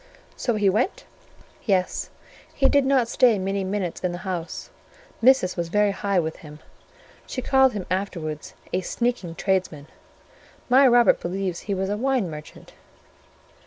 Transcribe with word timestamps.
"So 0.35 0.55
he 0.55 0.67
went?" 0.67 1.03
"Yes; 1.63 2.09
he 2.55 2.67
did 2.67 2.87
not 2.87 3.07
stay 3.07 3.37
many 3.37 3.63
minutes 3.63 4.01
in 4.03 4.11
the 4.11 4.17
house: 4.25 4.71
Missis 5.21 5.55
was 5.55 5.69
very 5.69 5.91
high 5.91 6.17
with 6.17 6.37
him; 6.37 6.57
she 7.27 7.43
called 7.43 7.73
him 7.73 7.85
afterwards 7.91 8.55
a 8.73 8.81
'sneaking 8.81 9.35
tradesman.' 9.35 9.89
My 10.69 10.87
Robert 10.87 11.19
believes 11.19 11.59
he 11.59 11.75
was 11.75 11.89
a 11.91 11.97
wine 11.97 12.31
merchant." 12.31 12.73